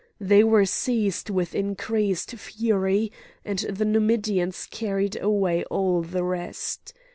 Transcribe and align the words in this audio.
They 0.19 0.43
were 0.43 0.65
seized 0.65 1.29
with 1.29 1.53
increased 1.53 2.31
fury, 2.31 3.11
and 3.45 3.59
the 3.59 3.85
Numidians 3.85 4.65
carried 4.71 5.21
away 5.21 5.63
all 5.65 6.01
the 6.01 6.23
rest. 6.23 6.95